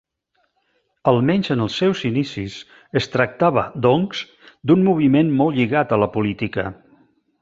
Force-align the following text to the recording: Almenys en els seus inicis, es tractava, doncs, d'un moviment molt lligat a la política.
Almenys 1.11 1.49
en 1.55 1.59
els 1.65 1.75
seus 1.81 2.01
inicis, 2.09 2.55
es 3.01 3.09
tractava, 3.17 3.67
doncs, 3.87 4.25
d'un 4.71 4.85
moviment 4.89 5.31
molt 5.43 5.61
lligat 5.61 5.95
a 5.95 6.01
la 6.07 6.09
política. 6.17 6.67